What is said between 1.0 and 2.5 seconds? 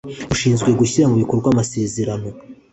mu bikorwa amasezerano